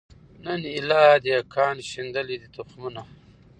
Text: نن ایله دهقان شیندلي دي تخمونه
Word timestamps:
نن 0.43 0.61
ایله 0.75 1.01
دهقان 1.25 1.75
شیندلي 1.89 2.35
دي 2.41 2.47
تخمونه 2.55 3.03